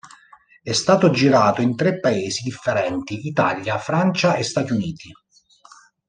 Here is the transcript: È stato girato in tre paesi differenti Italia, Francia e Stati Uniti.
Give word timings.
È 0.63 0.71
stato 0.71 1.11
girato 1.11 1.61
in 1.61 1.75
tre 1.75 1.99
paesi 1.99 2.41
differenti 2.41 3.27
Italia, 3.27 3.77
Francia 3.77 4.33
e 4.33 4.41
Stati 4.41 4.71
Uniti. 4.71 5.11